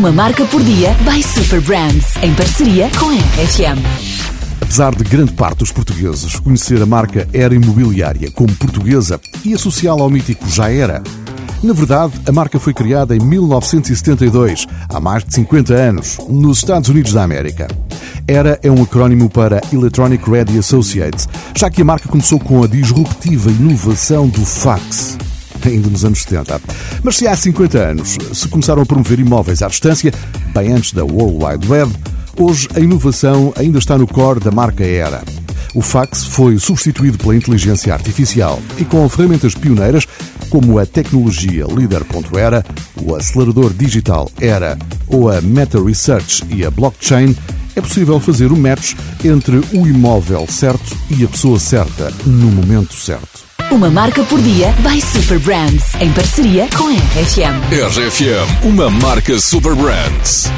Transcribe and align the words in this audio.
Uma 0.00 0.12
marca 0.12 0.46
por 0.46 0.62
dia 0.62 0.96
by 1.04 1.22
Super 1.22 1.60
Brands, 1.60 2.16
em 2.22 2.34
parceria 2.34 2.88
com 2.98 3.10
a 3.10 3.12
RFM. 3.12 3.84
Apesar 4.58 4.94
de 4.94 5.04
grande 5.04 5.34
parte 5.34 5.58
dos 5.58 5.70
portugueses 5.70 6.36
conhecer 6.36 6.80
a 6.80 6.86
marca 6.86 7.28
Era 7.34 7.54
Imobiliária 7.54 8.30
como 8.30 8.50
portuguesa 8.54 9.20
e 9.44 9.52
associá-la 9.52 10.00
ao 10.00 10.08
mítico 10.08 10.48
Já 10.48 10.72
Era, 10.72 11.02
na 11.62 11.74
verdade, 11.74 12.14
a 12.26 12.32
marca 12.32 12.58
foi 12.58 12.72
criada 12.72 13.14
em 13.14 13.20
1972, 13.20 14.66
há 14.88 14.98
mais 14.98 15.22
de 15.22 15.34
50 15.34 15.74
anos, 15.74 16.16
nos 16.30 16.56
Estados 16.56 16.88
Unidos 16.88 17.12
da 17.12 17.22
América. 17.22 17.68
ERA 18.26 18.58
é 18.62 18.70
um 18.70 18.82
acrónimo 18.82 19.28
para 19.28 19.60
Electronic 19.70 20.30
Ready 20.30 20.58
Associates, 20.60 21.28
já 21.54 21.68
que 21.68 21.82
a 21.82 21.84
marca 21.84 22.08
começou 22.08 22.40
com 22.40 22.64
a 22.64 22.66
disruptiva 22.66 23.50
inovação 23.50 24.26
do 24.28 24.46
fax 24.46 25.18
ainda 25.68 25.88
nos 25.88 26.04
anos 26.04 26.22
70. 26.22 26.60
Mas 27.02 27.16
se 27.16 27.26
há 27.26 27.36
50 27.36 27.78
anos 27.78 28.16
se 28.32 28.48
começaram 28.48 28.82
a 28.82 28.86
promover 28.86 29.18
imóveis 29.18 29.62
à 29.62 29.68
distância, 29.68 30.12
bem 30.54 30.72
antes 30.72 30.92
da 30.92 31.04
World 31.04 31.44
Wide 31.44 31.68
Web, 31.68 31.92
hoje 32.38 32.68
a 32.74 32.80
inovação 32.80 33.52
ainda 33.56 33.78
está 33.78 33.96
no 33.98 34.06
core 34.06 34.40
da 34.40 34.50
marca 34.50 34.84
ERA. 34.84 35.22
O 35.74 35.82
fax 35.82 36.24
foi 36.24 36.58
substituído 36.58 37.16
pela 37.18 37.36
inteligência 37.36 37.92
artificial 37.94 38.60
e 38.78 38.84
com 38.84 39.08
ferramentas 39.08 39.54
pioneiras 39.54 40.06
como 40.48 40.78
a 40.78 40.86
tecnologia 40.86 41.66
Leader.era, 41.66 42.64
o 43.00 43.14
acelerador 43.14 43.72
digital 43.72 44.30
ERA 44.40 44.76
ou 45.06 45.30
a 45.30 45.40
Meta 45.40 45.82
Research 45.82 46.44
e 46.50 46.64
a 46.64 46.70
blockchain, 46.70 47.36
é 47.76 47.80
possível 47.80 48.18
fazer 48.18 48.50
o 48.50 48.56
match 48.56 48.94
entre 49.24 49.58
o 49.72 49.86
imóvel 49.86 50.46
certo 50.48 50.96
e 51.08 51.24
a 51.24 51.28
pessoa 51.28 51.58
certa 51.58 52.12
no 52.26 52.50
momento 52.50 52.94
certo. 52.94 53.49
Uma 53.70 53.88
marca 53.88 54.24
por 54.24 54.40
dia 54.42 54.74
by 54.80 55.00
Super 55.00 55.38
Brands, 55.38 55.94
em 56.00 56.12
parceria 56.12 56.68
com 56.76 56.88
a 56.88 56.92
RFM. 56.92 57.62
RFM, 57.70 58.64
uma 58.64 58.90
marca 58.90 59.38
Super 59.38 59.76
Brands. 59.76 60.50